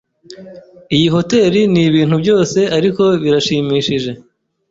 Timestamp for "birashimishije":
3.21-4.11